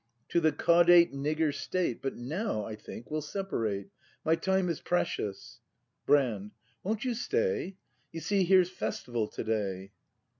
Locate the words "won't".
6.81-7.05